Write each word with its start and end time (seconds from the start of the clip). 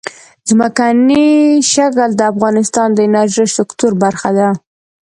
ځمکنی 0.49 1.27
شکل 1.73 2.09
د 2.15 2.21
افغانستان 2.31 2.87
د 2.93 2.99
انرژۍ 3.07 3.47
سکتور 3.57 3.91
برخه 4.03 4.29
ده. 4.37 4.49